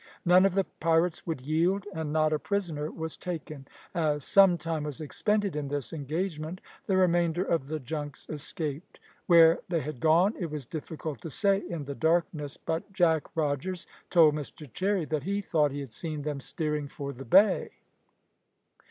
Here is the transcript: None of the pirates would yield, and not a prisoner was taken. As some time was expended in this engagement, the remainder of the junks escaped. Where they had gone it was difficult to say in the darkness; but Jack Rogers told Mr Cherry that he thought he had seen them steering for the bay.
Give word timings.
None 0.25 0.47
of 0.47 0.55
the 0.55 0.63
pirates 0.63 1.27
would 1.27 1.41
yield, 1.45 1.85
and 1.93 2.11
not 2.11 2.33
a 2.33 2.39
prisoner 2.39 2.89
was 2.89 3.15
taken. 3.15 3.67
As 3.93 4.23
some 4.23 4.57
time 4.57 4.81
was 4.85 4.99
expended 4.99 5.55
in 5.55 5.67
this 5.67 5.93
engagement, 5.93 6.59
the 6.87 6.97
remainder 6.97 7.43
of 7.43 7.67
the 7.67 7.79
junks 7.79 8.25
escaped. 8.27 8.99
Where 9.27 9.59
they 9.69 9.81
had 9.81 9.99
gone 9.99 10.33
it 10.39 10.49
was 10.49 10.65
difficult 10.65 11.21
to 11.21 11.29
say 11.29 11.59
in 11.69 11.83
the 11.83 11.93
darkness; 11.93 12.57
but 12.57 12.91
Jack 12.91 13.27
Rogers 13.35 13.85
told 14.09 14.33
Mr 14.33 14.67
Cherry 14.73 15.05
that 15.05 15.21
he 15.21 15.39
thought 15.39 15.69
he 15.69 15.81
had 15.81 15.91
seen 15.91 16.23
them 16.23 16.39
steering 16.39 16.87
for 16.87 17.13
the 17.13 17.23
bay. 17.23 17.69